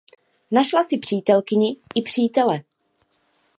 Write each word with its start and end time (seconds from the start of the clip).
Našla 0.51 0.83
si 0.83 0.97
přítelkyni 0.97 1.77
i 1.95 2.01
přítele. 2.01 2.63